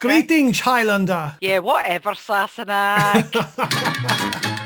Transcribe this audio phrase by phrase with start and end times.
[0.00, 1.36] Greetings, Highlander.
[1.42, 3.36] Yeah, whatever, Sassenach.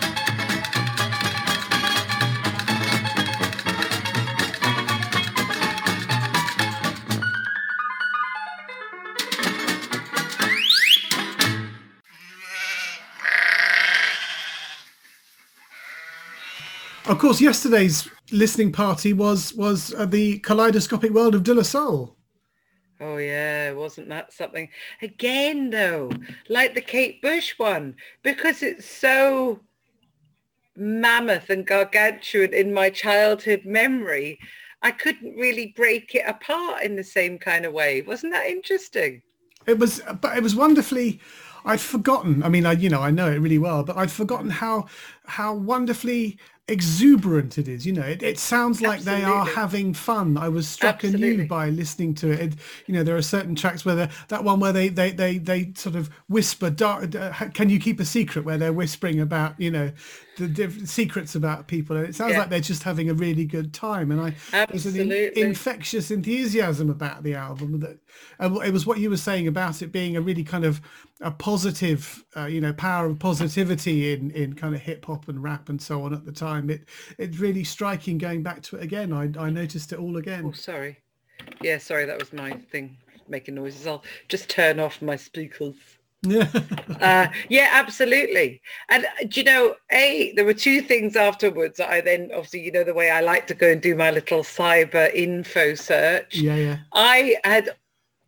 [17.07, 22.17] Of course, yesterday's listening party was was uh, the kaleidoscopic world of De La Soul.
[23.01, 24.69] Oh yeah, wasn't that something?
[25.03, 26.11] Again though,
[26.49, 29.61] like the Kate Bush one, because it's so
[30.77, 34.39] mammoth and gargantuan in my childhood memory,
[34.83, 38.03] I couldn't really break it apart in the same kind of way.
[38.03, 39.23] Wasn't that interesting?
[39.67, 41.21] It was, but it was wonderfully.
[41.65, 42.43] I'd forgotten.
[42.43, 44.87] I mean, I you know I know it really well, but I'd forgotten how
[45.25, 47.85] how wonderfully exuberant it is.
[47.85, 50.37] You know, it, it sounds like they are having fun.
[50.37, 52.41] I was struck anew by listening to it.
[52.41, 52.55] it.
[52.87, 55.97] You know, there are certain tracks where that one where they they they they sort
[55.97, 56.71] of whisper.
[56.71, 58.45] Dark, uh, can you keep a secret?
[58.45, 59.93] Where they're whispering about you know
[60.37, 62.41] the diff- secrets about people, and it sounds Yeah.
[62.41, 64.11] like they're just having a really good time.
[64.11, 64.35] And I
[64.67, 65.43] there's an in- Absolutely.
[65.43, 67.99] infectious enthusiasm about the album that
[68.39, 70.81] and it was what you were saying about it being a really kind of
[71.21, 75.43] a positive uh, you know power of positivity in in kind of hip hop and
[75.43, 76.83] rap and so on at the time it
[77.19, 80.45] it's really striking going back to it again i i noticed it all again.
[80.47, 80.99] Oh, sorry.
[81.63, 82.97] Yeah, sorry, that was my thing
[83.29, 83.87] making noises.
[83.87, 85.75] I'll just turn off my speakers.
[86.25, 86.49] Yeah
[87.01, 88.63] Uh, yeah, absolutely.
[88.89, 92.73] And uh, do you know, A, there were two things afterwards I then, obviously, you
[92.73, 96.37] know, the way I like to go and do my little cyber info search.
[96.37, 97.77] yeah yeah I had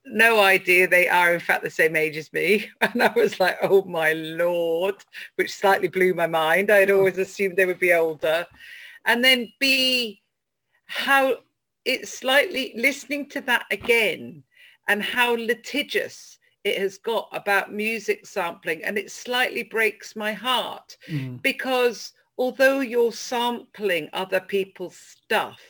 [0.04, 2.68] no idea they are in fact the same age as me.
[2.80, 4.96] And I was like, oh my Lord,
[5.36, 6.70] which slightly blew my mind.
[6.70, 8.46] I'd always assumed they would be older.
[9.04, 10.22] And then B,
[10.86, 11.36] how
[11.84, 14.42] it's slightly listening to that again
[14.88, 16.35] and how litigious
[16.66, 21.40] it has got about music sampling and it slightly breaks my heart Mm.
[21.40, 25.60] because although you're sampling other people's stuff,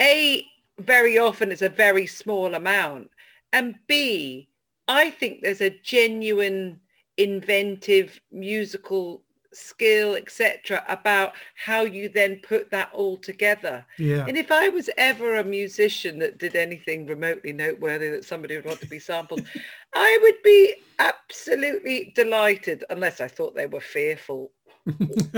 [0.00, 0.44] A,
[0.78, 3.10] very often it's a very small amount.
[3.52, 4.48] And B,
[4.88, 6.80] I think there's a genuine
[7.16, 13.84] inventive musical skill, etc., about how you then put that all together.
[13.98, 18.56] yeah And if I was ever a musician that did anything remotely noteworthy that somebody
[18.56, 19.44] would want to be sampled,
[19.94, 24.52] I would be absolutely delighted, unless I thought they were fearful.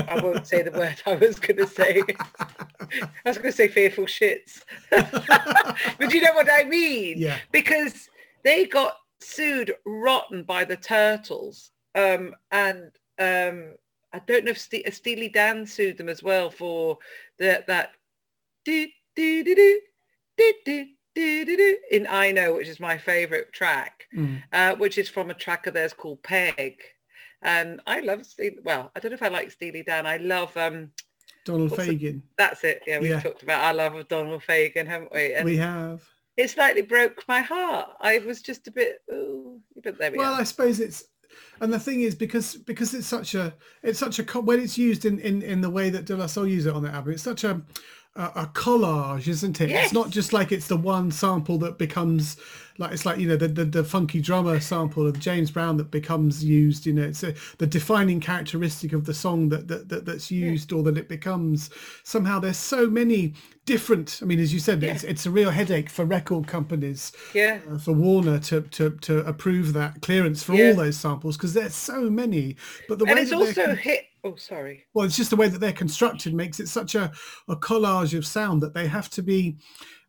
[0.08, 2.02] I won't say the word I was going to say.
[2.90, 4.62] I was going to say fearful shits.
[4.90, 7.18] but you know what I mean?
[7.18, 8.08] yeah Because
[8.44, 11.70] they got sued rotten by the Turtles.
[11.94, 13.74] Um, and um,
[14.12, 16.98] I don't know if St- Steely Dan sued them as well for
[17.38, 17.92] the, that
[18.64, 18.86] do
[19.16, 19.80] do do
[20.36, 24.42] do do do in I Know, which is my favorite track, mm.
[24.52, 26.80] uh, which is from a track of theirs called Peg.
[27.42, 30.06] And I love Steely, well, I don't know if I like Steely Dan.
[30.06, 30.90] I love um,
[31.44, 32.00] Donald Fagen.
[32.00, 32.82] The, that's it.
[32.86, 33.20] Yeah, we've yeah.
[33.20, 35.34] talked about our love of Donald Fagen, haven't we?
[35.34, 36.02] And we have.
[36.36, 37.90] It slightly broke my heart.
[38.00, 40.40] I was just a bit, ooh, but there we well, are.
[40.40, 41.04] I suppose it's
[41.60, 45.04] and the thing is because because it's such a it's such a when it's used
[45.04, 47.22] in in in the way that De La Soul use it on the album it's
[47.22, 47.62] such a
[48.16, 52.36] a, a collage isn't it it's not just like it's the one sample that becomes
[52.78, 55.90] like it's like you know the, the the funky drummer sample of James Brown that
[55.90, 60.04] becomes used you know it's a, the defining characteristic of the song that, that, that
[60.06, 61.70] that's used or that it becomes
[62.02, 63.34] somehow there's so many
[63.64, 67.60] different i mean as you said it's, it's a real headache for record companies Yeah.
[67.70, 70.70] uh, for Warner to, to to approve that clearance for Yeah.
[70.70, 72.56] all those samples because there's so many.
[72.88, 74.84] But the And way it's also con- hit, oh, sorry.
[74.94, 77.10] well, it's just the way that they're constructed makes it such a,
[77.48, 79.56] a collage of sound that they have to be,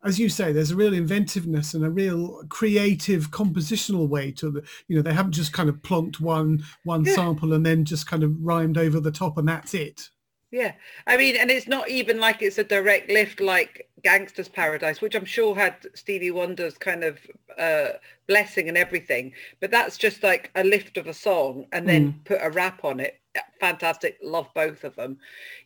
[0.03, 4.63] as you say, there's a real inventiveness and a real creative compositional way to the.
[4.87, 7.15] You know, they haven't just kind of plonked one one Yeah.
[7.15, 10.09] sample and then just kind of rhymed over the top and that's it.
[10.51, 10.73] Yeah.
[11.07, 15.15] I mean, and it's not even like it's a direct lift like Gangsta's Paradise, which
[15.15, 17.17] I'm sure had Stevie Wonder's kind of
[17.57, 17.93] uh,
[18.27, 19.33] blessing and everything.
[19.61, 22.99] But that's just like a lift of a song and then put a rap on
[22.99, 23.19] it.
[23.59, 24.17] Fantastic.
[24.21, 25.17] Love both of them.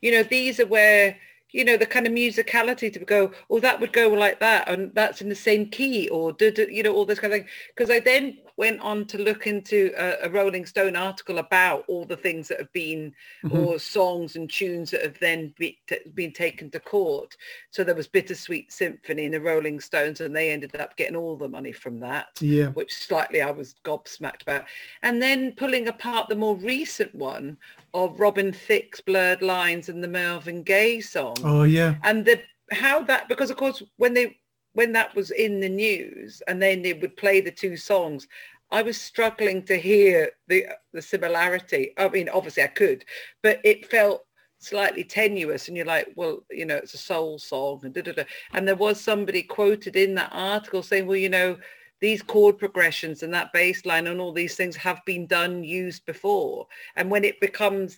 [0.01, 1.17] You know, these are where,
[1.51, 4.69] you know, the kind of musicality to go, oh, that would go like that.
[4.69, 7.39] And that's in the same key or, do, do, you know, all this kind of
[7.39, 7.49] thing.
[7.75, 12.05] Because I then went on to look into a, a Rolling Stone article about all
[12.05, 13.13] the things that have been
[13.45, 13.57] mm-hmm.
[13.57, 17.37] or songs and tunes that have then be, t- been taken to court.
[17.69, 21.37] So there was Bittersweet Symphony in the Rolling Stones and they ended up getting all
[21.37, 22.67] the money from that, Yeah.
[22.69, 24.65] which slightly I was gobsmacked about.
[25.03, 27.57] And then pulling apart the more recent one
[27.93, 31.95] of Robin Thicke's Blurred Lines and the Marvin Gaye song Oh yeah.
[32.03, 34.37] and the how that because of course when they
[34.77, 38.27] when that was in the news and then they would play the two songs
[38.69, 41.93] I was struggling to hear the the similarity.
[41.97, 43.05] I mean, obviously I could,
[43.41, 44.25] but it felt
[44.59, 48.11] slightly tenuous and you're like well you know it's a soul song and da, da,
[48.11, 48.23] da.
[48.53, 51.55] and there was somebody quoted in that article saying well you know
[52.01, 56.03] these chord progressions and that bass line and all these things have been done used
[56.07, 56.65] before
[56.95, 57.97] and when it becomes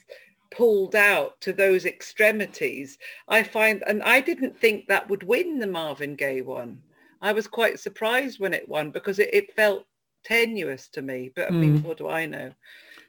[0.52, 2.98] pulled out to those extremities
[3.28, 6.82] i find and i didn't think that would win the marvin gaye one
[7.22, 9.86] i was quite surprised when it won because it, it felt
[10.24, 11.84] tenuous to me but i mean Mm.
[11.84, 12.52] what do i know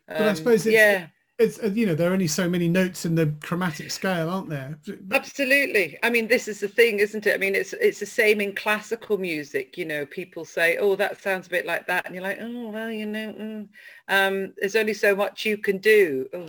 [0.09, 1.07] um, But I suppose it's, yeah
[1.41, 4.51] it's uh, you know there are only so many notes in the chromatic scale, aren't
[4.51, 4.79] there?
[5.11, 5.99] Absolutely.
[6.03, 7.35] I mean, this is the thing, isn't it?
[7.35, 9.79] I mean, it's it's the same in classical music.
[9.79, 12.69] You know, people say, "Oh, that sounds a bit like that," and you're like, "Oh,
[12.69, 13.69] well, you know, mm.
[14.09, 16.49] um, there's only so much you can do." Oh.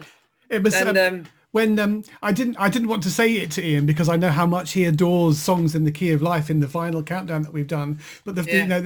[0.51, 3.51] It was And um, um, when um, I didn't I didn't want to say it
[3.51, 6.49] to Ian because I know how much he adores songs in the key of life
[6.49, 7.99] in the final countdown that we've done.
[8.25, 8.55] But the Yeah.
[8.55, 8.81] you know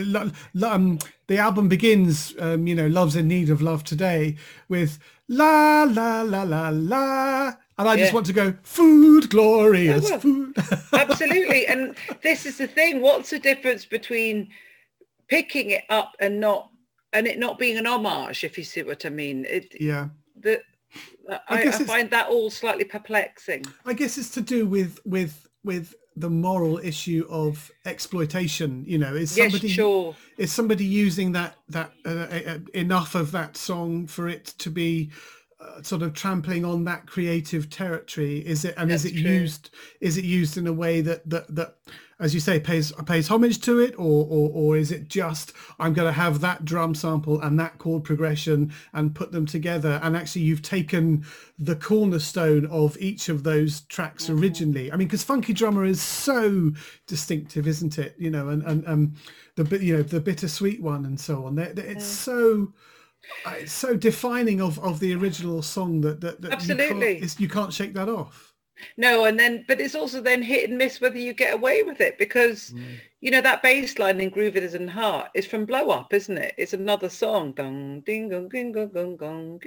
[0.53, 4.35] the, um, the album begins um, you know love's in need of love today
[4.67, 10.19] with la la la la la, and I just want to go food glorious well.
[10.19, 10.55] food.
[10.93, 11.67] absolutely.
[11.67, 13.01] and this is the thing.
[13.01, 14.49] What's the difference between
[15.27, 16.69] picking it up and not
[17.13, 19.45] and it not being an homage, if you see what I mean?
[19.47, 20.09] It yeah.
[20.39, 20.61] the
[21.29, 23.65] I, I, it's- find that all slightly perplexing.
[23.85, 28.85] I guess it's to do with with with the moral issue of exploitation.
[28.87, 30.15] You know, is Yes, somebody sure.
[30.37, 35.11] is somebody using that that uh, uh, enough of that song for it to be
[35.59, 38.39] uh, sort of trampling on that creative territory?
[38.39, 39.21] Is it and is it true.
[39.21, 41.75] used is it used in a way that that that
[42.19, 45.93] as you say pays pays homage to it or or, or is it just I'm
[45.93, 50.15] going to have that drum sample and that chord progression and put them together and
[50.15, 51.25] actually you've taken
[51.59, 54.39] the cornerstone of each of those tracks Mm-hmm.
[54.41, 54.91] originally?
[54.91, 56.71] I mean because Funky Drummer is so
[57.07, 58.15] distinctive isn't it?
[58.17, 59.13] You know and and um
[59.55, 61.55] the bit you know the bittersweet one and so on.
[61.55, 62.73] They're- they're- it's so
[63.45, 67.19] uh, it's so defining of of the original song that that, that you Absolutely.
[67.19, 68.53] can't, you can't shake that off
[68.97, 72.01] No, and then, but it's also then hit and miss whether you get away with
[72.01, 72.99] it because, Mm.
[73.21, 76.13] you know, that bass line in Groove It Is in Heart is from Blow Up,
[76.13, 76.53] isn't it?
[76.57, 77.53] It's another song.
[77.53, 79.59] Dong, ding, gong, ging, gong, gong, gong.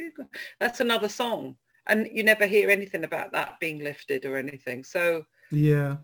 [0.60, 1.56] That's another song.
[1.87, 4.84] And you never hear anything about that being lifted or anything.
[4.84, 5.96] So yeah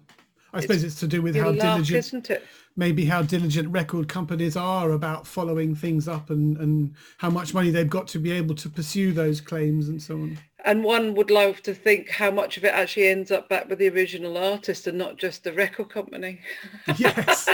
[0.54, 2.44] I suppose it's to do with how diligent isn't it?
[2.76, 7.70] maybe how diligent record companies are about following things up and and how much money
[7.70, 11.30] they've got to be able to pursue those claims and so on And one would
[11.30, 14.86] love to think how much of it actually ends up back with the original artist
[14.86, 16.40] and not just the record company.
[16.98, 17.48] yes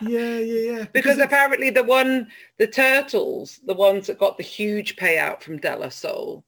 [0.00, 2.28] yeah yeah yeah because apparently the one
[2.58, 6.44] the turtles the ones that got the huge payout from De La Soul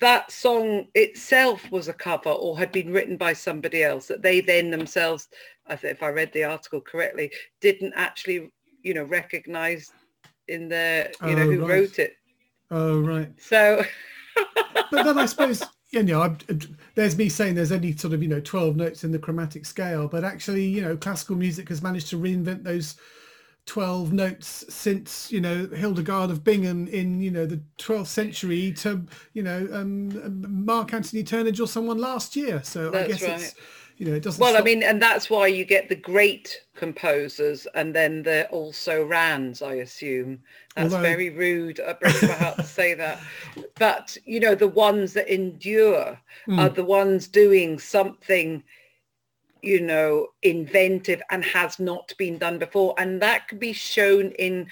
[0.00, 4.40] that song itself was a cover or had been written by somebody else that they
[4.40, 5.28] then themselves
[5.70, 7.30] if i read the article correctly
[7.60, 8.50] didn't actually
[8.82, 9.92] you know recognize
[10.48, 11.68] in their you know Oh, who right.
[11.68, 12.16] wrote it
[12.70, 13.82] oh right so
[14.90, 16.38] but then I suppose you know I'm,
[16.94, 20.08] there's me saying there's only sort of you know 12 notes in the chromatic scale,
[20.08, 22.96] but actually you know classical music has managed to reinvent those
[23.66, 29.06] 12 notes since you know Hildegard of Bingen in you know the 12th century to
[29.32, 32.62] you know um, Mark-Anthony Turnage or someone last year.
[32.62, 33.64] So I That's guess it's right.
[33.96, 34.40] You know it doesn't.
[34.40, 39.04] well i mean and that's why you get the great composers and then the also
[39.04, 40.40] rans i assume
[40.74, 43.20] that's Although- very rude it breaks my heart to say that
[43.78, 46.58] but you know the ones that endure Hmm.
[46.58, 48.62] are the ones doing something
[49.62, 54.66] you know inventive and has not been done before and that can be shown in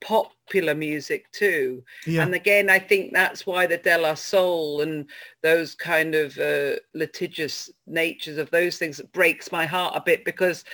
[0.00, 2.22] popular music too yeah.
[2.22, 5.08] and again, I think that's why the De La Soul and
[5.42, 10.64] those kind of uh, litigious natures of those things breaks my heart a bit because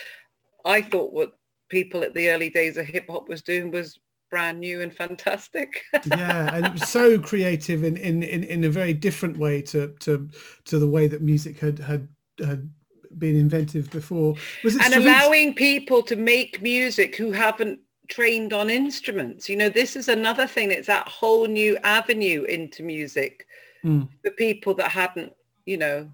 [0.65, 1.33] I thought what
[1.69, 3.99] people at the early days of hip hop was doing was
[4.31, 5.83] brand new and fantastic.
[6.07, 9.95] yeah and it was so creative in, in in in a very different way to
[10.01, 10.29] to
[10.65, 12.09] to the way that music had had
[12.45, 12.71] had
[13.19, 18.71] been inventive before was it and allowing people to make music who haven't trained on
[18.71, 19.49] instruments.
[19.49, 20.71] You know, this is another thing.
[20.71, 23.47] It's that whole new avenue into music
[23.85, 24.09] Mm.
[24.23, 25.33] for people that hadn't,
[25.67, 26.11] you know,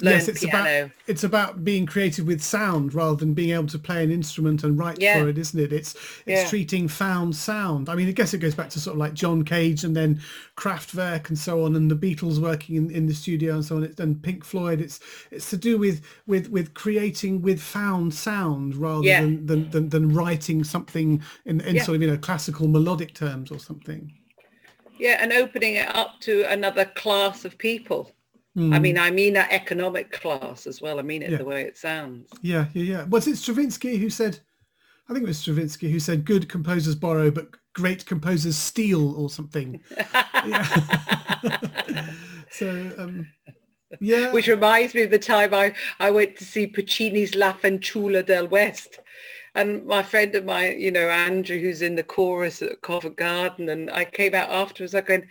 [0.00, 0.84] learned yes it's piano.
[0.84, 4.62] about it's about being creative with sound rather than being able to play an instrument
[4.62, 5.20] and write Yeah.
[5.20, 6.48] for it isn't it it's it's Yeah.
[6.48, 9.44] treating found sound i mean i guess it goes back to sort of like john
[9.44, 10.20] cage and then
[10.56, 13.82] kraftwerk and so on and the beatles working in, in the studio and so on
[13.82, 15.00] it's and pink floyd it's
[15.32, 19.22] it's to do with with with creating with found sound rather Yeah.
[19.22, 23.50] than, than than than writing something in in sort of you know classical melodic terms
[23.50, 24.12] or something
[24.98, 28.10] Yeah, and opening it up to another class of people.
[28.58, 30.98] I mean, I mean that economic class as well.
[30.98, 31.32] I mean it Hmm.
[31.32, 31.38] Yeah.
[31.38, 32.28] the way it sounds.
[32.42, 34.40] yeah yeah yeah was it stravinsky who said
[35.10, 39.30] I think it was Stravinsky who said, "Good composers borrow, but great composers steal," or
[39.30, 39.80] something.
[42.50, 43.26] so, um,
[44.00, 44.32] yeah.
[44.32, 48.48] Which reminds me of the time I, I went to see Puccini's La Fanciulla del
[48.48, 49.00] West.
[49.54, 53.70] And my friend of mine, you know, Andrew, who's in the chorus at Covent Garden,
[53.70, 55.26] and I came out afterwards, I going,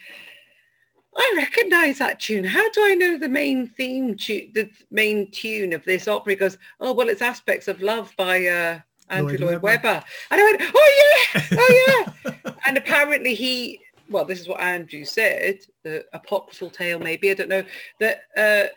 [1.17, 2.43] I recognise that tune.
[2.43, 6.33] How do I know the main theme tune, the main tune of this opera?
[6.33, 9.87] He goes, oh, well, it's Aspects of Love by uh, Andrew Lloyd, Lloyd Webber.
[9.87, 10.03] Webber.
[10.31, 12.51] And I went, oh, yeah, oh, yeah.
[12.67, 17.49] and apparently he, well, this is what Andrew said, the apocryphal tale maybe, I don't
[17.49, 17.63] know,
[17.99, 18.67] that uh,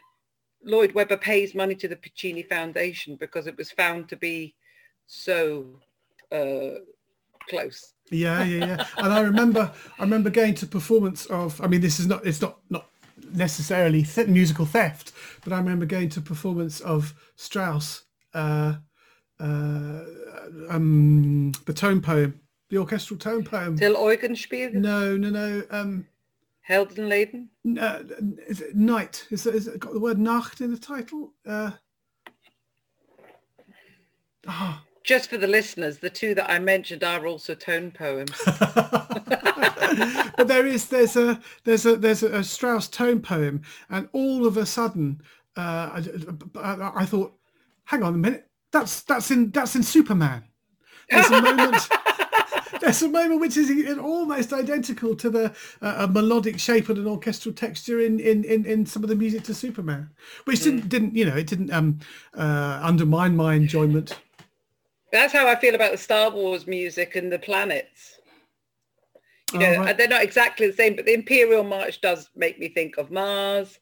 [0.64, 4.54] Lloyd Webber pays money to the Puccini Foundation because it was found to be
[5.06, 5.66] so
[6.32, 6.80] uh,
[7.50, 7.92] close.
[8.10, 8.86] Yeah, yeah, yeah.
[8.96, 11.60] and I remember, I remember going to performance of.
[11.60, 12.26] I mean, this is not.
[12.26, 12.86] It's not not
[13.32, 15.12] necessarily th- musical theft,
[15.44, 18.04] but I remember going to performance of Strauss,
[18.34, 18.74] uh,
[19.38, 20.00] uh,
[20.68, 23.76] um, the tone poem, the orchestral tone poem.
[23.76, 24.74] Till Eulenspiegel.
[24.74, 25.62] No, no, no.
[25.70, 26.06] Um,
[26.68, 27.48] Heldenleben.
[27.78, 28.00] Uh,
[28.48, 29.26] is it night?
[29.30, 31.32] Is it, is it got the word Nacht in the title?
[31.46, 31.72] Uh,
[34.48, 38.40] oh just for the listeners, the two that I mentioned are also tone poems.
[40.36, 44.56] but there is there's a there's a there's a, Strauss tone poem, and all of
[44.56, 45.20] a sudden,
[45.56, 46.02] uh,
[46.56, 47.34] I, I, thought,
[47.84, 50.44] hang on a minute, that's that's in that's in Superman.
[51.10, 51.88] There's a moment.
[52.80, 55.52] there's a moment which is almost identical to the
[55.82, 59.16] uh, a melodic shape and an orchestral texture in, in, in, in some of the
[59.16, 60.08] music to Superman,
[60.44, 60.88] which didn't mm.
[60.88, 61.98] didn't you know it didn't um,
[62.34, 64.18] uh, undermine my enjoyment
[65.12, 68.20] that's how I feel about the Star Wars music and the planets.
[69.52, 69.98] You know, oh, right.
[69.98, 73.80] they're not exactly the same, but the Imperial March does make me think of Mars.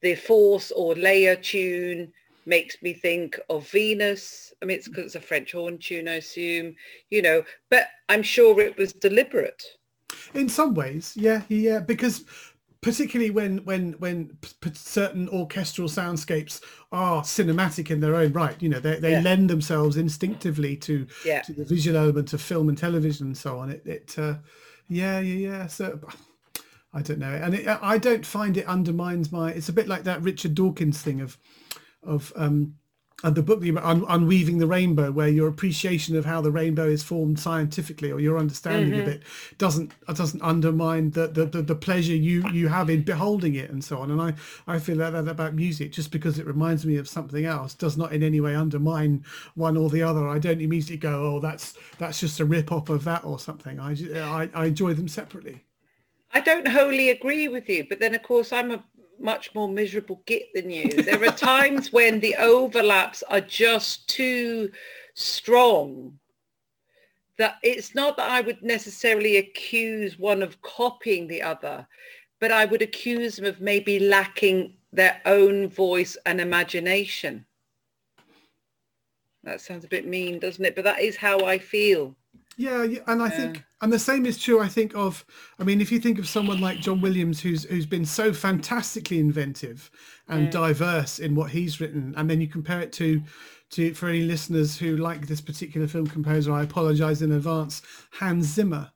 [0.00, 2.12] The Force or Leia tune
[2.46, 4.52] makes me think of Venus.
[4.62, 6.74] I mean, it's because it's a French horn tune, I assume,
[7.10, 9.62] you know, but I'm sure it was deliberate.
[10.34, 12.24] In some ways, yeah, yeah, uh, because
[12.80, 16.60] particularly when when when p- certain orchestral soundscapes
[16.92, 19.20] are cinematic in their own right you know they, they yeah.
[19.20, 21.42] lend themselves instinctively to yeah.
[21.42, 24.34] to the visual element of film and television and so on it it uh,
[24.88, 25.98] yeah yeah yeah so
[26.94, 30.04] i don't know and it, i don't find it undermines my it's a bit like
[30.04, 31.36] that richard dawkins thing of
[32.04, 32.74] of um
[33.24, 37.02] and the book Un- unweaving the rainbow where your appreciation of how the rainbow is
[37.02, 39.02] formed scientifically or your understanding mm-hmm.
[39.02, 39.22] of it
[39.58, 43.82] doesn't doesn't undermine the, the, the the pleasure you you have in beholding it and
[43.82, 44.10] so on.
[44.10, 44.34] And i
[44.66, 47.96] i feel like that about music just because it reminds me of something else does
[47.96, 50.28] not in any way undermine one or the other.
[50.28, 53.80] I don't immediately go oh that's that's just a rip off of that or something.
[53.80, 55.64] I i, I enjoy them separately.
[56.32, 58.84] I don't wholly agree with you, but then of course I'm a
[59.20, 61.02] much more miserable git than you.
[61.02, 64.70] There are times when the overlaps are just too
[65.14, 66.18] strong
[67.38, 71.86] that it's not that I would necessarily accuse one of copying the other,
[72.40, 77.46] but I would accuse them of maybe lacking their own voice and imagination.
[79.44, 80.74] That sounds a bit mean, doesn't it?
[80.74, 82.16] But that is how I feel.
[82.58, 84.60] Yeah, yeah, and I think, and the same is true.
[84.60, 85.24] I think of,
[85.60, 89.20] I mean, if you think of someone like John Williams, who's who's been so fantastically
[89.20, 89.92] inventive
[90.26, 90.50] and yeah.
[90.50, 93.22] diverse in what he's written, and then you compare it to,
[93.70, 98.46] to for any listeners who like this particular film composer, I apologize in advance, Hans
[98.46, 98.90] Zimmer,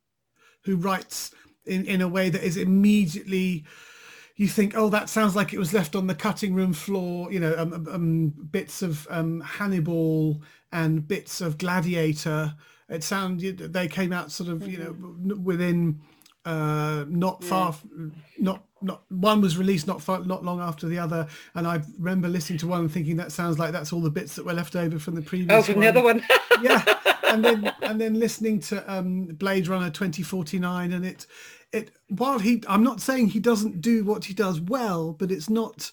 [0.64, 1.32] who writes
[1.64, 3.64] in in a way that is immediately
[4.34, 7.30] you think, oh, that sounds like it was left on the cutting room floor.
[7.30, 10.42] You know, um, um, um bits of um, Hannibal
[10.72, 12.56] and bits of Gladiator
[12.88, 15.44] it sounded they came out sort of you know mm-hmm.
[15.44, 16.00] within
[16.44, 17.74] uh, not far
[18.38, 22.28] not not one was released not far not long after the other and i remember
[22.28, 24.74] listening to one and thinking that sounds like that's all the bits that were left
[24.74, 25.82] over from the previous oh from one.
[25.82, 26.20] the other one
[26.62, 26.82] yeah
[27.26, 31.26] and then and then listening to um, blade runner 2049 and it
[31.72, 35.48] it while he i'm not saying he doesn't do what he does well but it's
[35.48, 35.92] not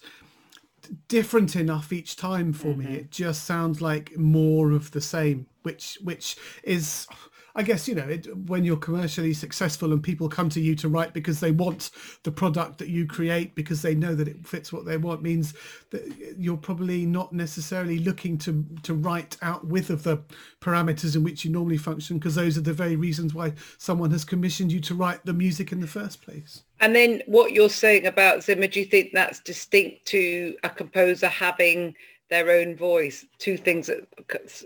[1.08, 2.92] different enough each time for mm-hmm.
[2.92, 7.06] me it just sounds like more of the same which which is
[7.54, 10.88] I guess you know it, when you're commercially successful and people come to you to
[10.88, 11.90] write because they want
[12.22, 15.54] the product that you create because they know that it fits what they want means
[15.90, 20.22] that you're probably not necessarily looking to to write out with of the
[20.60, 24.24] parameters in which you normally function because those are the very reasons why someone has
[24.24, 26.62] commissioned you to write the music in the first place.
[26.80, 31.28] And then what you're saying about Zimmer, do you think that's distinct to a composer
[31.28, 31.94] having
[32.30, 33.26] their own voice.
[33.38, 34.06] Two things that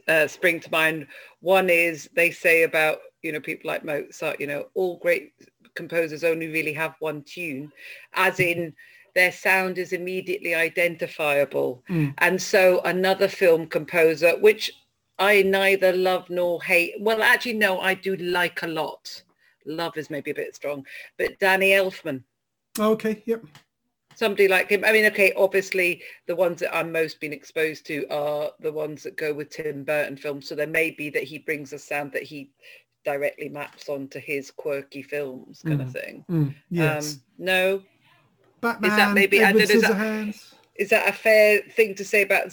[0.08, 1.06] uh, spring to mind.
[1.40, 5.32] One is they say about, you know, people like Mozart, you know, all great
[5.74, 7.72] composers only really have one tune,
[8.14, 8.74] as in
[9.14, 11.82] their sound is immediately identifiable.
[11.88, 12.14] Mm.
[12.18, 14.72] And so another film composer, which
[15.18, 16.94] I neither love nor hate.
[17.00, 19.22] Well, actually, no, I do like a lot.
[19.66, 20.84] Love is maybe a bit strong,
[21.16, 22.22] but Danny Elfman.
[22.78, 23.44] Okay, yep.
[24.16, 24.84] Somebody like him.
[24.84, 29.02] I mean, okay, obviously the ones that I'm most been exposed to are the ones
[29.02, 30.48] that go with Tim Burton films.
[30.48, 32.50] So there may be that he brings a sound that he
[33.04, 36.24] directly maps onto his quirky films kind of thing.
[36.30, 37.14] Mm, yes.
[37.14, 37.82] Um, no,
[38.60, 42.52] Batman, is that maybe- I don't is that- that a fair thing to say about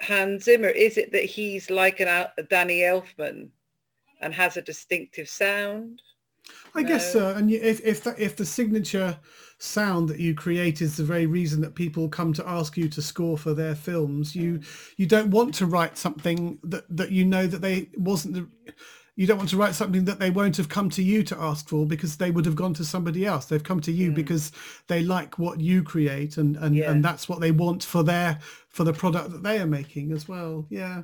[0.00, 0.68] Hans Zimmer?
[0.68, 3.48] Is it that he's like an a Danny Elfman
[4.20, 6.02] and has a distinctive sound?
[6.74, 7.28] I guess so.
[7.28, 9.18] Uh, and if if the, if the signature
[9.58, 13.02] sound that you create is the very reason that people come to ask you to
[13.02, 14.92] score for their films, you mm.
[14.96, 18.48] you don't want to write something that that you know that they wasn't the.
[19.16, 21.68] You don't want to write something that they won't have come to you to ask
[21.68, 23.44] for because they would have gone to somebody else.
[23.44, 24.14] They've come to you mm.
[24.14, 24.50] because
[24.86, 26.90] they like what you create and and, Yeah.
[26.90, 28.38] and that's what they want for their
[28.70, 30.66] for the product that they are making as well.
[30.70, 31.02] Yeah.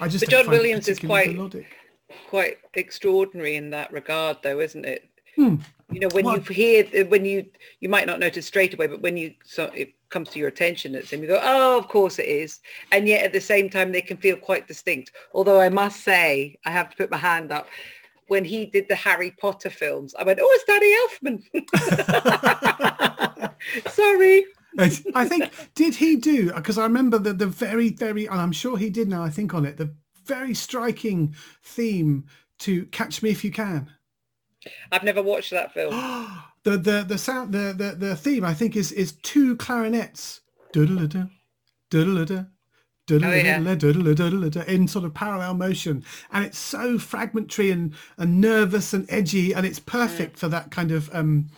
[0.00, 1.66] I just But John Williams is quite- melodic.
[2.28, 5.08] Quite extraordinary in that regard, though, isn't it?
[5.36, 5.56] Hmm.
[5.90, 7.46] You know, when Well- you hear, when you,
[7.80, 10.94] you might not notice straight away, but when you, so it comes to your attention,
[10.94, 12.60] it's him, you go, oh, of course it is.
[12.92, 15.12] And yet at the same time, they can feel quite distinct.
[15.32, 17.66] Although I must say, I have to put my hand up.
[18.28, 21.42] When he did the Harry Potter films, I went, oh, it's Danny Elfman.
[23.90, 24.44] Sorry.
[24.78, 28.52] I I think did he do because I remember the the very very and I'm
[28.52, 32.24] sure he did now I think on it the very striking theme
[32.60, 33.90] to Catch Me If You Can.
[34.90, 35.92] I've never watched that film.
[36.62, 40.40] the the the sound the the, the theme I think is is two clarinets
[40.72, 41.28] doodle-a-doo,
[41.90, 42.46] doodle-a-doo,
[44.68, 49.66] in sort of parallel motion and it's so fragmentary and, and nervous and edgy and
[49.66, 51.48] it's perfect for that kind of um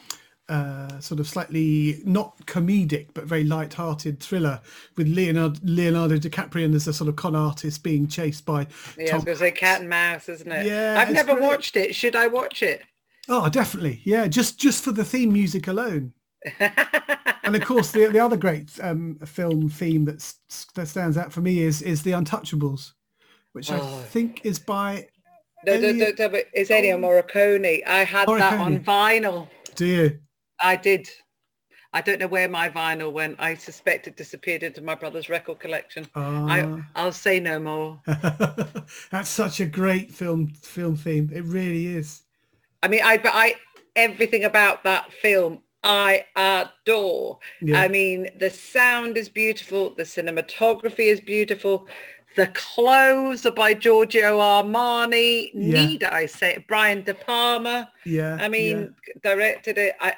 [0.48, 4.60] uh, sort of slightly not comedic but very light-hearted thriller
[4.96, 8.66] with Leonardo, Leonardo DiCaprio as a sort of con artist being chased by
[8.98, 10.66] Yeah, I Tom was going to say cat and mouse, isn't it?
[10.66, 11.44] Yeah, I've never great.
[11.44, 11.94] watched it.
[11.94, 12.82] Should I watch it?
[13.28, 14.02] Oh, definitely.
[14.04, 16.12] Yeah, just just for the theme music alone.
[16.60, 20.38] and of course, the the other great um, film theme that's
[20.74, 22.92] that stands out for me is is the Untouchables,
[23.52, 24.02] which I Oh.
[24.10, 25.08] think is by.
[25.64, 27.86] No, no, no, Ennio- no, but it's Ennio Morricone.
[27.86, 29.48] I had that on vinyl.
[29.74, 30.18] Do you?
[30.60, 31.08] I did.
[31.92, 33.36] I don't know where my vinyl went.
[33.38, 36.08] I suspect it disappeared into my brother's record collection.
[36.16, 36.86] I, Ah.
[36.96, 38.00] I'll say no more.
[39.10, 41.30] that's such a great film film theme.
[41.32, 42.22] It really is.
[42.82, 43.54] I mean, I, but I,
[43.94, 47.38] everything about that film, I adore.
[47.62, 47.80] Yeah.
[47.80, 49.94] I mean, the sound is beautiful.
[49.94, 51.86] The cinematography is beautiful.
[52.36, 55.50] The clothes are by Giorgio Armani.
[55.54, 55.86] Yeah.
[55.86, 56.66] Need I say it?
[56.66, 57.92] Brian De Palma?
[58.04, 58.36] Yeah.
[58.40, 59.94] I mean, directed it.
[60.00, 60.14] I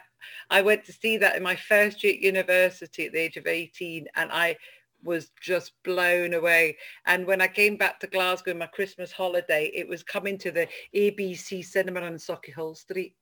[0.50, 3.46] I went to see that in my first year at university at the age of
[3.46, 4.56] 18 and I
[5.02, 6.76] was just blown away.
[7.06, 10.50] And when I came back to Glasgow in my Christmas holiday, it was coming to
[10.50, 13.14] the ABC cinema on Sauchiehall Street.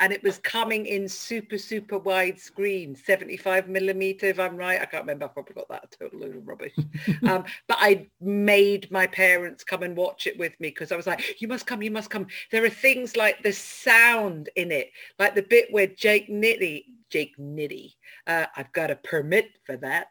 [0.00, 4.80] And it was coming in super, super wide screen, 75 millimeter, if I'm right.
[4.80, 5.26] I can't remember.
[5.26, 6.74] I probably got that a total load of rubbish.
[7.28, 11.06] um, but I made my parents come and watch it with me because I was
[11.06, 12.26] like, you must come, you must come.
[12.50, 17.36] There are things like the sound in it, like the bit where Jake Nitti, Jake
[17.38, 17.94] Nitti,
[18.26, 20.08] uh, I've got a permit for that.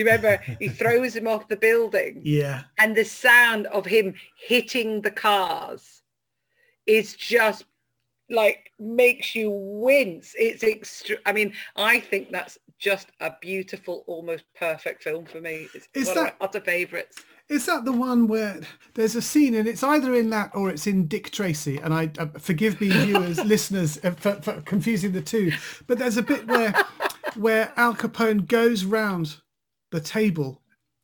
[0.00, 2.62] Do you remember he throws him off the building Yeah.
[2.78, 6.00] and the sound of him hitting the cars
[6.86, 7.66] is just
[8.30, 10.34] like makes you wince.
[10.38, 11.16] It's extra.
[11.26, 15.68] I mean, I think that's just a beautiful, almost perfect film for me.
[15.74, 17.18] It's Is one of that- my utter favourites.
[17.50, 18.60] Is that the one where
[18.94, 21.76] there's a scene and it's either in that or it's in Dick Tracy?
[21.76, 25.52] And I uh, forgive me, viewers, listeners, uh, for, for confusing the two.
[25.86, 26.72] But there's a bit where
[27.36, 29.36] where Al Capone goes round
[29.90, 30.62] the table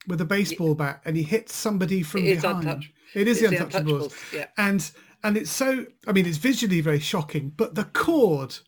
[0.09, 2.65] with a baseball bat and he hits somebody from It is behind.
[2.67, 3.83] Untouch- It is it's the Untouchables.
[4.13, 4.47] Untouchables, yeah.
[4.57, 4.91] And
[5.25, 8.59] and it's so I mean it's visually very shocking, but the chord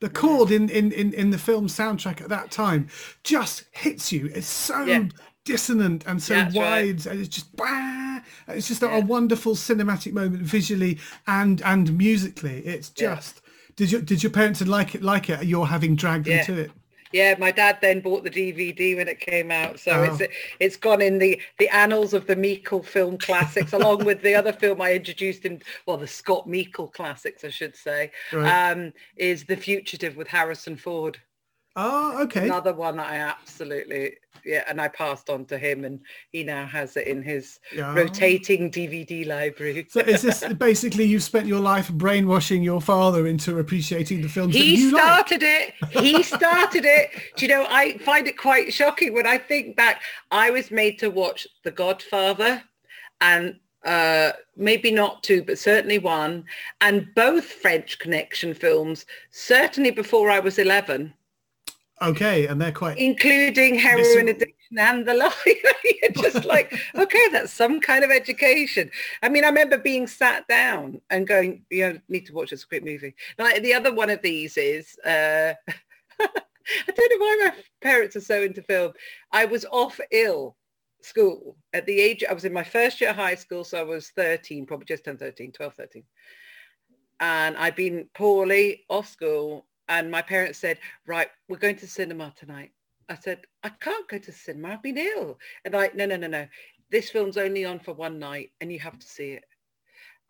[0.00, 2.86] the chord in, in, in, in the film soundtrack at that time
[3.24, 4.26] just hits you.
[4.34, 5.04] It's so Yeah.
[5.46, 6.52] dissonant and so right.
[6.52, 8.20] wide and it's just bah!
[8.48, 12.58] it's just a, a wonderful cinematic moment visually and and musically.
[12.66, 13.14] It's Yeah.
[13.16, 13.40] just
[13.76, 15.44] did your did your parents like it like it?
[15.44, 16.44] You're having dragged Yeah.
[16.44, 16.70] them to it.
[17.12, 20.02] Yeah, my dad then bought the DVD when it came out, so Oh.
[20.04, 24.34] it's it's gone in the the annals of the Meikle film classics, along with the
[24.34, 28.70] other film I introduced him, well, the Scott Meikle classics, I should say, Right.
[28.72, 31.18] um, is The Fugitive with Harrison Ford.
[31.76, 32.46] Oh, okay.
[32.46, 36.00] Another one that I absolutely, yeah, and I passed on to him, and
[36.32, 37.92] he now has it in his Yeah.
[37.94, 39.86] rotating DVD library.
[39.90, 44.54] So is this basically you've spent your life brainwashing your father into appreciating the films
[44.54, 45.02] that He you like?
[45.02, 45.74] started it.
[45.90, 47.10] He started it.
[47.36, 50.00] Do you know, I find it quite shocking when I think back.
[50.30, 52.62] I was made to watch The Godfather
[53.20, 56.44] and uh, maybe not two, but certainly one,
[56.80, 61.14] and both French Connection films, certainly before I was 11.
[62.02, 62.98] Okay, and they're quite...
[62.98, 65.32] Including Heroin Addiction and the lie.
[66.02, 68.90] You're just like, okay, that's some kind of education.
[69.22, 72.60] I mean, I remember being sat down and going, you know, need to watch this
[72.60, 73.14] script movie.
[73.38, 75.54] Like the other one of these is, uh,
[76.20, 78.92] I don't know why my parents are so into film.
[79.32, 80.56] I was off ill
[81.00, 83.84] school at the age, I was in my first year of high school, so I
[83.84, 86.02] was 13, probably just turned 13, 12, 13.
[87.20, 92.32] And I'd been poorly off school and my parents said, right, we're going to cinema
[92.36, 92.72] tonight.
[93.08, 94.70] I said, I can't go to cinema.
[94.70, 95.38] I've been ill.
[95.64, 96.46] And like, no, no, no, no.
[96.90, 99.44] This film's only on for one night and you have to see it.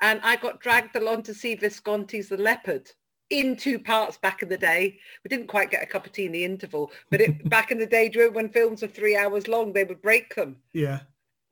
[0.03, 2.91] And I got dragged along to see Visconti's The Leopard
[3.31, 4.99] in two parts back in the day.
[5.25, 7.79] We didn't quite get a cup of tea in the interval, but it, back in
[7.79, 10.57] the day, when films were three hours long, they would break them.
[10.73, 11.01] Yeah.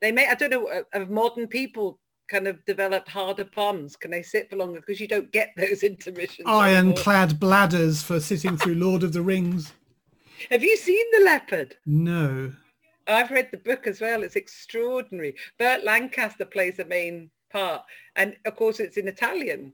[0.01, 3.97] They may, I don't know, uh, of modern people kind of developed harder palms?
[3.97, 4.81] Can they sit for longer?
[4.81, 6.47] Because you don't get those intermissions.
[6.47, 9.73] Ironclad bladders for sitting through Lord of the Rings.
[10.51, 11.77] Have you seen The Leopard?
[11.87, 12.53] No.
[13.07, 14.23] I've read the book as well.
[14.23, 15.35] It's extraordinary.
[15.59, 17.83] Burt Lancaster plays the main part.
[18.17, 19.73] And of course, it's in Italian.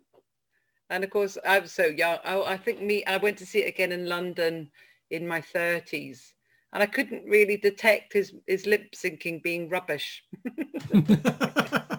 [0.91, 2.19] And of course, I was so young.
[2.25, 4.71] I, I think me, I went to see it again in London
[5.11, 6.33] in my 30s.
[6.73, 10.25] And I couldn't really detect his, his lip syncing being rubbish.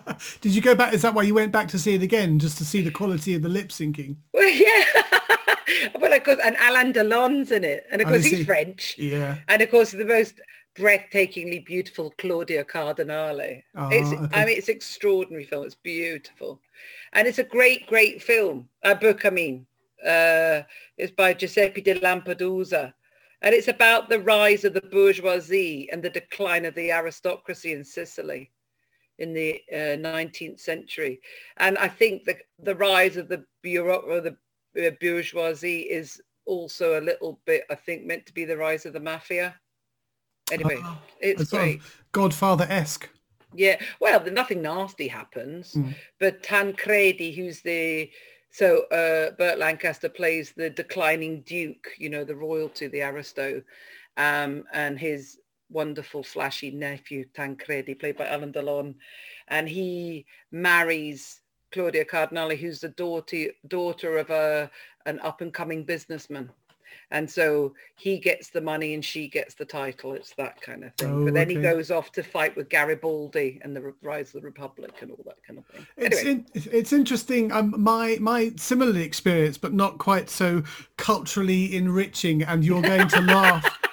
[0.41, 0.93] Did you go back?
[0.93, 3.35] Is that why you went back to see it again, just to see the quality
[3.35, 4.17] of the lip syncing?
[4.33, 5.89] Well, yeah.
[5.99, 8.95] well, of course, and Alain Delon's in it, and of course he's French.
[8.97, 9.37] Yeah.
[9.47, 10.41] And of course, the most
[10.75, 13.61] breathtakingly beautiful Claudia Cardinale.
[13.75, 14.27] Oh, it's, okay.
[14.33, 15.65] I mean, it's extraordinary film.
[15.65, 16.61] It's beautiful,
[17.13, 18.67] and it's a great, great film.
[18.83, 19.65] A book, I mean,
[20.05, 20.61] uh,
[20.97, 22.93] it's by Giuseppe di Lampedusa.
[23.43, 27.83] And it's about the rise of the bourgeoisie and the decline of the aristocracy in
[27.83, 28.51] Sicily
[29.19, 31.21] in the uh, 19th century.
[31.57, 34.37] And I think the, the rise of the bureau or the
[34.77, 38.93] uh, bourgeoisie is also a little bit, I think, meant to be the rise of
[38.93, 39.55] the mafia.
[40.51, 41.81] Anyway, oh, it's great.
[42.11, 43.09] Godfather-esque.
[43.53, 45.93] Yeah, well, nothing nasty happens, mm.
[46.19, 48.09] but Tancredi, who's the
[48.49, 53.61] so uh, Burt Lancaster plays the declining duke, you know, the royalty, the aristo,
[54.17, 55.37] um, and his
[55.71, 58.95] wonderful flashy nephew Tancredi, played by Alain Delon,
[59.47, 64.69] and he marries Claudia Cardinale, who's the daughter daughter of a
[65.05, 66.49] an up and coming businessman.
[67.11, 70.13] And so he gets the money and she gets the title.
[70.13, 71.13] It's that kind of thing.
[71.13, 71.55] Oh, but then okay.
[71.55, 75.23] he goes off to fight with Garibaldi and the rise of the Republic and all
[75.25, 75.85] that kind of thing.
[75.97, 76.43] Anyway.
[76.53, 77.51] It's, in, it's interesting.
[77.51, 80.63] Um, my my similar experience, but not quite so
[80.97, 82.43] culturally enriching.
[82.43, 83.79] And you're going to laugh.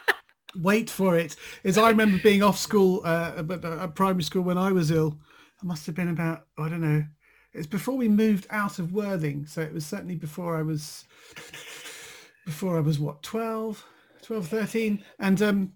[0.56, 1.36] Wait for it.
[1.62, 5.18] Is I remember being off school, uh, at primary school when I was ill.
[5.62, 7.04] I must have been about I don't know
[7.52, 11.04] it's before we moved out of Worthing, so it was certainly before I was
[12.46, 13.84] before I was what 12,
[14.22, 15.72] 12, 13, and um,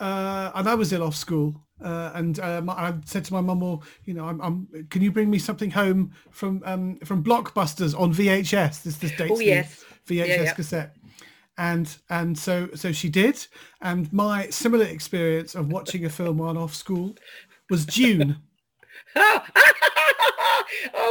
[0.00, 1.54] uh, and I was ill off school.
[1.82, 5.10] Uh, and uh, I said to my mum, "Well, you know, I'm, I'm, can you
[5.10, 8.82] bring me something home from um, from Blockbusters on VHS?
[8.82, 9.84] This this dates oh, yes.
[10.06, 10.52] VHS yeah, yeah.
[10.52, 10.96] cassette."
[11.60, 13.46] And and so so she did.
[13.82, 17.14] And my similar experience of watching a film while off school
[17.68, 18.38] was Dune.
[19.16, 19.42] oh,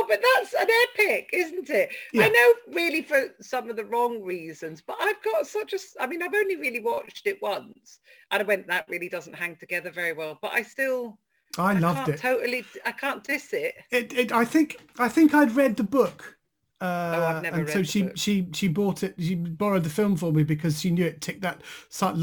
[0.07, 1.91] but that's an epic, isn't it?
[2.13, 2.23] Yeah.
[2.23, 6.07] I know really for some of the wrong reasons, but I've got such a, I
[6.07, 7.99] mean, I've only really watched it once
[8.31, 11.17] and I went, that really doesn't hang together very well, but I still,
[11.57, 12.19] I, I loved it.
[12.19, 13.75] Totally, I can't diss it.
[13.91, 14.31] It, it.
[14.31, 16.37] I think, I think I'd read the book
[16.81, 19.13] uh, oh, and so she she she bought it.
[19.19, 21.61] She borrowed the film for me because she knew it ticked that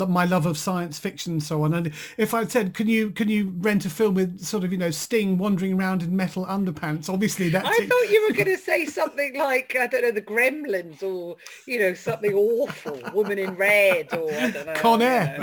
[0.09, 1.75] my love of science fiction and so on.
[1.75, 4.79] And if I'd said, "Can you can you rent a film with sort of you
[4.79, 7.67] know Sting wandering around in metal underpants?" Obviously, that.
[7.67, 11.37] I thought you were going to say something like I don't know the Gremlins or
[11.67, 14.75] you know something awful, Woman in Red or I don't know.
[14.75, 15.37] Con Air.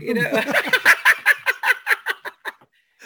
[0.00, 0.30] You know.
[0.30, 0.42] You know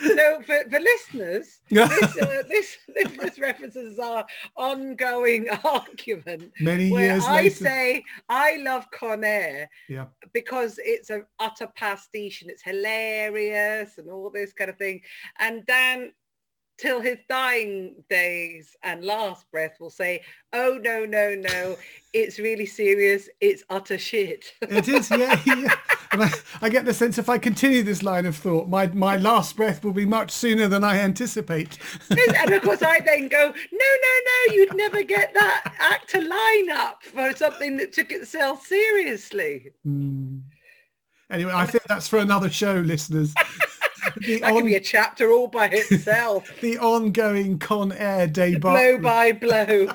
[0.02, 4.24] so for, for listeners, this, uh, this, this, references our
[4.56, 6.52] ongoing argument.
[6.60, 7.54] Many years I later.
[7.54, 10.06] say I love Con Air yeah.
[10.32, 15.00] because it's an utter pastiche and it's hilarious and all this kind of thing.
[15.38, 16.12] And Dan
[16.78, 21.76] till his dying days and last breath will say, oh, no, no, no,
[22.14, 23.28] it's really serious.
[23.40, 24.54] It's utter shit.
[24.62, 25.40] it is, yeah.
[25.44, 25.74] yeah.
[26.10, 26.30] And I,
[26.62, 29.84] I, get the sense if I continue this line of thought, my, my last breath
[29.84, 31.78] will be much sooner than I anticipate.
[32.10, 37.02] and of course I then go, no, no, no, you'd never get that actor lineup
[37.02, 39.72] for something that took itself seriously.
[39.86, 40.42] Mm.
[41.30, 43.34] Anyway, I think that's for another show, listeners.
[44.16, 46.48] that on, could be a chapter all by itself.
[46.60, 48.70] the ongoing Con Air debacle.
[48.70, 49.88] Blow by blow.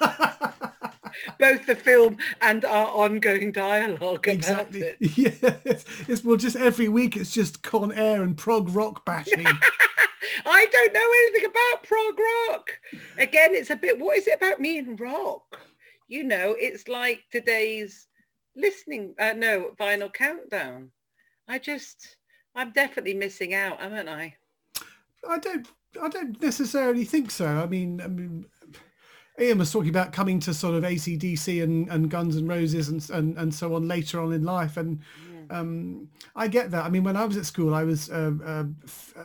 [1.38, 4.82] Both the film and our ongoing dialogue exactly.
[4.82, 5.16] about it.
[5.16, 5.84] Yes.
[6.08, 9.46] It's, well, just every week it's just Con Air and prog rock bashing.
[10.46, 12.70] I don't know anything about prog rock.
[13.18, 15.60] Again, it's a bit, what is it about me and rock?
[16.08, 18.08] You know, it's like today's
[18.56, 20.90] listening, uh, no, vinyl countdown.
[21.48, 22.16] I just,
[22.54, 24.34] I'm definitely missing out, haven't I?
[25.28, 25.68] I don't,
[26.00, 27.46] I don't necessarily think so.
[27.46, 28.46] I mean, I mean,
[29.40, 33.08] Ian was talking about coming to sort of ACDC and, and Guns and Roses and,
[33.10, 35.00] and and so on later on in life, and
[35.50, 36.84] um, I get that.
[36.84, 38.64] I mean, when I was at school, I was uh, uh,
[39.18, 39.24] uh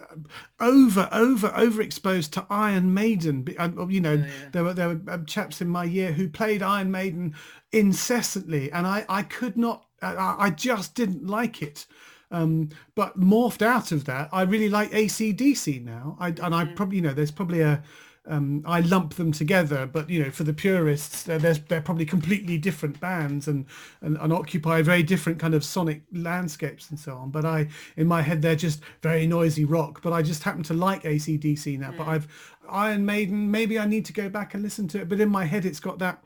[0.59, 3.45] over, over, overexposed to Iron Maiden.
[3.47, 4.27] You know, oh, yeah.
[4.51, 7.35] there were there were um, chaps in my year who played Iron Maiden
[7.71, 9.85] incessantly, and I I could not.
[10.01, 11.85] I, I just didn't like it.
[12.31, 16.17] Um, but morphed out of that, I really like ACDC now.
[16.19, 17.83] I, and I probably, you know, there's probably a
[18.27, 22.57] um, I lump them together, but you know, for the purists, they're, they're, probably completely
[22.57, 23.65] different bands and,
[24.01, 27.29] and, and occupy very different kind of sonic landscapes and so on.
[27.29, 30.01] But I, in my head, they're just very noisy rock.
[30.01, 31.91] But I just happen to like ACDC now.
[31.91, 31.97] Mm.
[31.97, 32.27] But I've
[32.67, 33.51] Iron Maiden.
[33.51, 35.09] Maybe I need to go back and listen to it.
[35.09, 36.23] But in my head, it's got that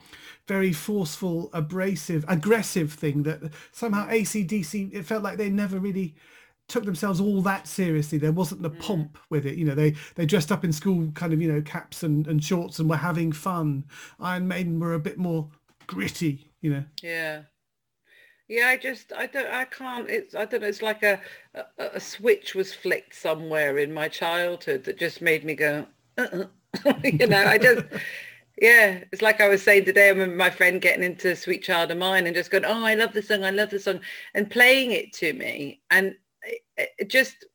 [0.47, 4.93] very forceful, abrasive, aggressive thing that somehow ACDC.
[4.93, 6.15] It felt like they never really
[6.69, 8.17] took themselves all that seriously.
[8.17, 8.79] There wasn't the mm.
[8.79, 9.57] pomp with it.
[9.57, 12.43] You know, they they dressed up in school kind of, you know, caps and, and
[12.43, 13.85] shorts and were having fun.
[14.19, 15.49] Iron Maiden were a bit more
[15.87, 16.83] gritty, you know.
[17.01, 17.41] Yeah.
[18.47, 21.21] Yeah, I just I don't I can't it's I don't know it's like a
[21.53, 25.85] a, a switch was flicked somewhere in my childhood that just made me go
[26.17, 26.45] uh-uh.
[27.03, 27.85] you know, I just
[28.61, 30.07] yeah, it's like I was saying today.
[30.07, 32.95] I remember my friend getting into "Sweet Child of Mine" and just going, "Oh, I
[32.95, 34.01] love the song, I love the song,"
[34.33, 36.15] and playing it to me, and
[36.77, 37.45] it just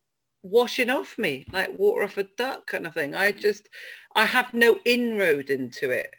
[0.42, 3.14] washing off me like water off a duck kind of thing.
[3.14, 3.68] I just,
[4.14, 6.11] I have no inroad into it.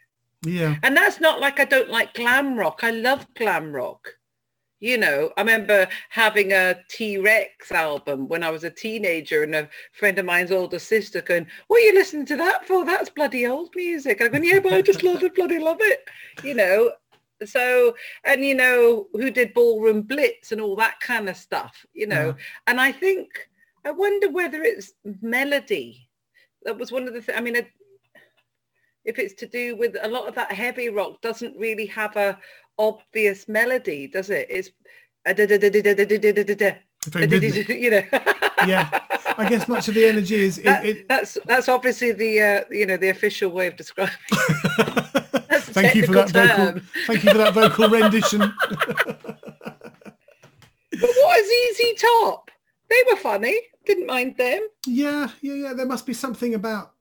[0.44, 0.76] Yeah.
[0.82, 2.80] And that's not like I don't like glam rock.
[2.82, 4.08] I love glam rock.
[4.78, 9.70] You know, I remember having a T-Rex album when I was a teenager and a
[9.94, 12.84] friend of mine's older sister going, what are you listening to that for?
[12.84, 14.20] That's bloody old music.
[14.20, 16.06] I'm going, yeah, but I just love it, bloody love it.
[16.44, 16.90] You know,
[17.44, 17.94] so
[18.24, 22.28] and you know who did ballroom blitz and all that kind of stuff you know?
[22.28, 22.44] Yeah.
[22.66, 23.48] and i think
[23.84, 26.08] i wonder whether it's melody
[26.62, 27.56] that was one of the th- i mean
[29.06, 32.38] if it's to do with a lot of that heavy rock doesn't really have a
[32.78, 34.46] obvious melody does it?
[34.50, 34.70] It's
[37.68, 38.02] you know?
[38.66, 39.00] Yeah.
[39.38, 42.86] I guess much of the energy is that, it, that's that's obviously the uh, you
[42.86, 44.14] know the official way of describing
[45.82, 46.74] thank you for that term.
[46.74, 46.88] vocal.
[47.06, 48.40] Thank you for that vocal rendition.
[48.70, 49.34] but
[50.90, 52.50] what is ZZ Top?
[52.88, 53.60] They were funny.
[53.84, 54.66] Didn't mind them.
[54.86, 55.72] Yeah, yeah, yeah.
[55.74, 56.92] There must be something about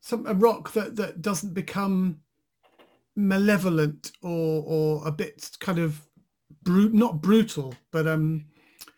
[0.00, 2.20] some a rock that that doesn't become
[3.16, 6.06] malevolent or or a bit kind of
[6.62, 8.46] brute, not brutal, but um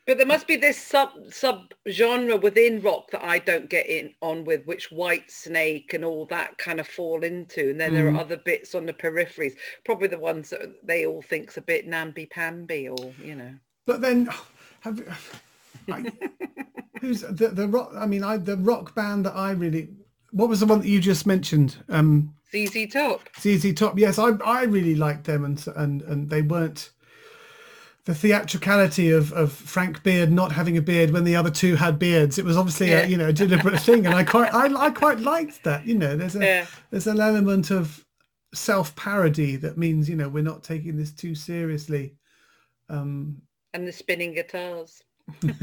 [0.06, 4.14] but there must be this sub sub genre within rock that I don't get in
[4.20, 7.94] on with, which Whitesnake and all that kind of fall into, and then mm.
[7.94, 8.20] there are mm.
[8.20, 12.26] other bits on the peripheries, probably the ones that they all think's a bit namby
[12.26, 13.54] pamby, or you know.
[13.86, 14.28] But then,
[14.80, 15.02] have
[15.90, 16.10] I,
[17.00, 17.92] who's the the rock?
[17.96, 19.88] I mean, I the rock band that I really.
[20.32, 21.76] What was the one that you just mentioned?
[21.90, 23.28] Um, ZZ Top.
[23.38, 23.98] ZZ Top.
[23.98, 26.90] Yes, I I really liked them, and and and they weren't
[28.04, 31.98] the theatricality of, of Frank Beard not having a beard when the other two had
[31.98, 32.36] beards.
[32.36, 33.02] It was obviously yeah.
[33.02, 35.86] a you know a deliberate thing, and I quite I, I quite liked that.
[35.86, 36.66] You know, there's a yeah.
[36.90, 38.04] there's an element of
[38.54, 42.16] self parody that means you know we're not taking this too seriously.
[42.88, 43.40] Um,
[43.72, 45.02] and the spinning guitars.
[45.42, 45.54] and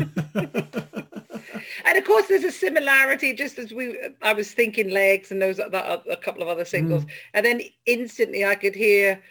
[1.97, 3.33] of course, there's a similarity.
[3.33, 5.73] Just as we, I was thinking legs and those that
[6.09, 7.09] a couple of other singles, mm.
[7.33, 9.21] and then instantly I could hear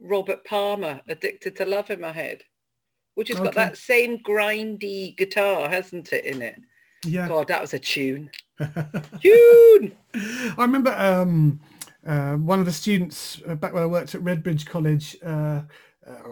[0.00, 2.44] Robert Palmer, "Addicted to Love" in my head
[3.14, 3.44] which has okay.
[3.44, 6.60] got that same grindy guitar, hasn't it, in it?
[7.04, 7.28] Yeah.
[7.28, 8.30] God, that was a tune.
[9.20, 9.92] tune!
[10.14, 11.60] I remember um,
[12.06, 15.62] uh, one of the students uh, back when I worked at Redbridge College, uh,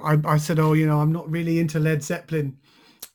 [0.03, 2.57] I, I, said, oh, you know, I'm not really into Led Zeppelin.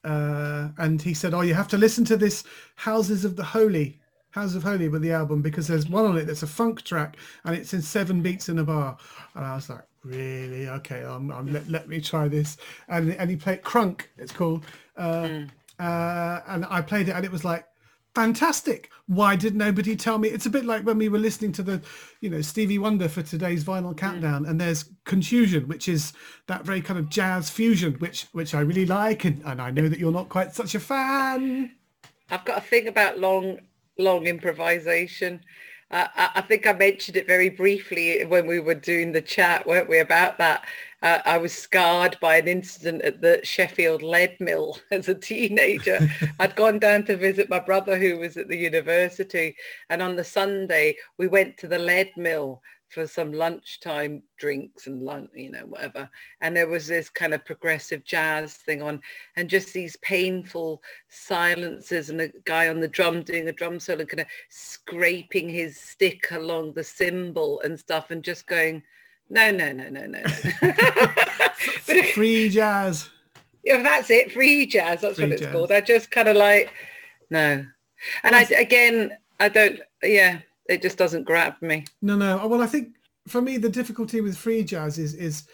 [0.03, 2.43] Uh, and he said, oh, you have to listen to this
[2.75, 3.99] Houses of the Holy,
[4.35, 7.15] House of Holy with the album because there's one on it that's a funk track
[7.45, 8.97] and it's in seven beats in a bar.
[9.33, 12.57] And I was like, really okay um, um, let, let me try this
[12.89, 14.63] and and he played Crunge it's called
[14.97, 15.49] uh, mm.
[15.79, 17.65] uh, and i played it and it was like
[18.13, 21.63] fantastic why did nobody tell me it's a bit like when we were listening to
[21.63, 21.81] the
[22.21, 23.97] you know stevie wonder for today's vinyl mm.
[23.97, 24.49] countdown mm.
[24.49, 26.13] and there's confusion which is
[26.45, 29.89] that very kind of jazz fusion which which i really like and, and i know
[29.89, 31.71] that you're not quite such a fan
[32.29, 33.59] I've got a thing about long,
[33.97, 35.41] long improvisation.
[35.91, 39.65] Uh, I, I think I mentioned it very briefly when we were doing the chat,
[39.67, 40.65] weren't we, about that?
[41.01, 45.99] Uh, I was scarred by an incident at the Sheffield Leadmill as a teenager.
[46.39, 49.55] I'd gone down to visit my brother who was at the university
[49.89, 55.29] and on the Sunday we went to the Leadmill for some lunchtime drinks and lunch,
[55.33, 56.09] you know, whatever.
[56.41, 59.01] And there was this kind of progressive jazz thing on
[59.35, 64.05] and just these painful silences and a guy on the drum doing a drum solo
[64.05, 68.81] kind of scraping his stick along the cymbal and stuff and just going,
[69.29, 70.21] no, no, no, no, no.
[72.13, 73.09] free jazz.
[73.63, 74.31] Yeah, that's it.
[74.31, 75.01] Free jazz.
[75.01, 75.51] That's free what it's jazz.
[75.51, 75.71] called.
[75.71, 76.71] I just kind of like,
[77.29, 77.65] no.
[78.23, 81.85] And I, again, I don't, yeah, it just doesn't grab me.
[82.01, 82.39] No, no.
[82.41, 82.95] Oh, well, I think
[83.27, 85.47] for me, the difficulty with free jazz is, is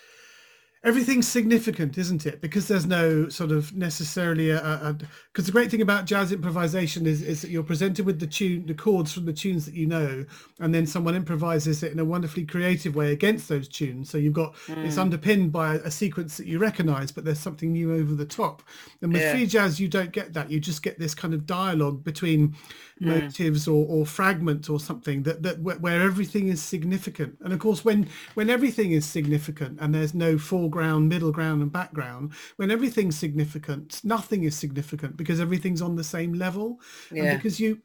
[0.84, 2.42] everything's significant, isn't it?
[2.42, 4.98] Because there's no sort of necessarily a
[5.32, 8.66] because the great thing about jazz improvisation is is that you're presented with the tune,
[8.66, 10.26] the chords from the tunes that you know,
[10.60, 14.10] and then someone improvises it in a wonderfully creative way against those tunes.
[14.10, 14.84] So you've got mm.
[14.84, 18.64] it's underpinned by a sequence that you recognise, but there's something new over the top.
[19.02, 19.34] And with yeah.
[19.34, 20.50] free jazz, you don't get that.
[20.50, 22.56] You just get this kind of dialogue between
[23.00, 23.22] mm.
[23.22, 27.38] motives or, or fragments or something that that where everything is significant.
[27.42, 31.62] And of course, when when everything is significant and there's no full foreground, middle ground
[31.62, 36.80] and background, when everything's significant, nothing is significant because everything's on the same level.
[37.12, 37.24] Yeah.
[37.24, 37.82] And because you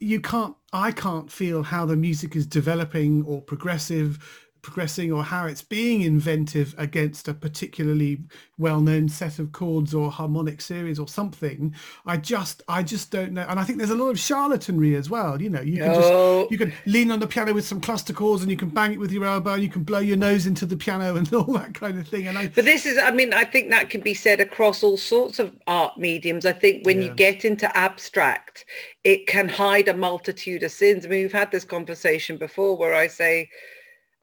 [0.00, 5.46] you can't I can't feel how the music is developing or progressive progressing or how
[5.46, 8.18] it's being inventive against a particularly
[8.56, 11.72] well-known set of chords or harmonic series or something
[12.06, 15.10] i just i just don't know and i think there's a lot of charlatanry as
[15.10, 16.40] well you know you can oh.
[16.40, 18.92] just you can lean on the piano with some cluster chords and you can bang
[18.92, 21.52] it with your elbow and you can blow your nose into the piano and all
[21.52, 24.00] that kind of thing and I, but this is i mean i think that can
[24.00, 27.08] be said across all sorts of art mediums i think when yeah.
[27.08, 28.64] you get into abstract
[29.04, 32.94] it can hide a multitude of sins i mean we've had this conversation before where
[32.94, 33.50] i say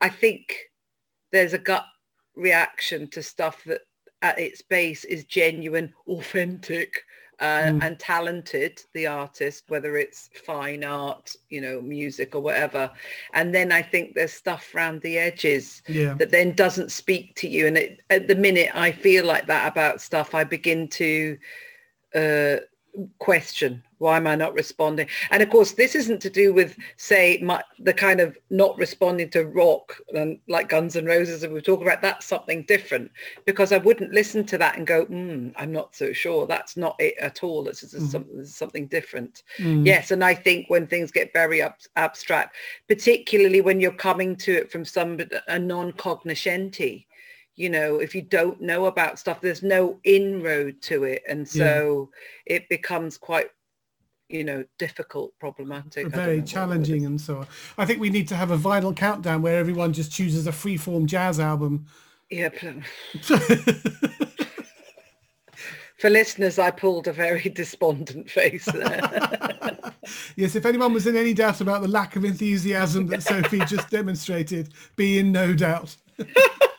[0.02, 0.58] I think
[1.32, 1.86] there's a gut
[2.36, 3.82] reaction to stuff that
[4.22, 7.04] at its base is genuine, authentic,
[7.42, 7.84] uh, mm.
[7.84, 12.92] and talented, the artist, whether it's fine art, you know, music or whatever.
[13.34, 16.14] And then I think there's stuff around the edges yeah.
[16.16, 17.66] that then doesn't speak to you.
[17.66, 21.38] And it, at the minute I feel like that about stuff, I begin to
[22.14, 22.58] uh,
[23.18, 27.40] question why am i not responding and of course this isn't to do with say
[27.44, 31.62] my, the kind of not responding to rock and like guns and roses and we
[31.62, 33.12] talk about that's something different
[33.46, 36.96] because i wouldn't listen to that and go mm, i'm not so sure that's not
[36.98, 38.12] it at all It's is, mm.
[38.12, 39.86] something, something different mm.
[39.86, 42.56] yes and i think when things get very ab- abstract
[42.88, 47.06] particularly when you're coming to it from some a non-cognoscenti,
[47.56, 52.10] you know if you don't know about stuff there's no inroad to it and so
[52.48, 52.56] yeah.
[52.56, 53.50] it becomes quite
[54.32, 57.48] you know difficult problematic very challenging and so on.
[57.78, 61.06] I think we need to have a vinyl countdown where everyone just chooses a freeform
[61.06, 61.86] jazz album.
[62.30, 62.50] Yeah
[65.98, 69.67] for listeners i pulled a very despondent face there.
[70.36, 73.89] Yes if anyone was in any doubt about the lack of enthusiasm that sophie just
[73.89, 75.96] demonstrated be in no doubt